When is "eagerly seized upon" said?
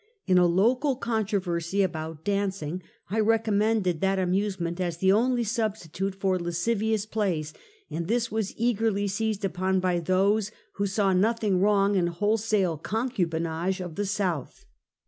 8.57-9.79